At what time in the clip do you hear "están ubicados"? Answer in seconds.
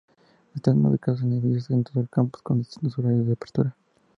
0.55-1.21